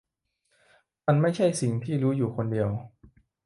[1.05, 2.69] มันไม่ใช่สิ่งที่รู้อยู่คนเดียว